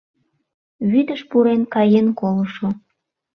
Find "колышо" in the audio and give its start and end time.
2.19-2.67